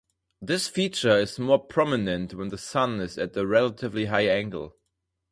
[0.41, 4.75] This feature is more prominent when the Sun is at a relatively high angle.